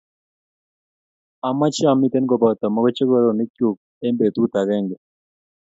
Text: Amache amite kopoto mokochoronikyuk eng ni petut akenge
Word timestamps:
Amache 1.47 1.83
amite 1.93 2.17
kopoto 2.29 2.65
mokochoronikyuk 2.73 3.77
eng 4.03 4.13
ni 4.15 4.17
petut 4.19 4.53
akenge 4.61 4.95